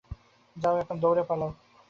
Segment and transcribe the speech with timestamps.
[0.55, 1.49] যাও এখন, দৌড়ে পালাও!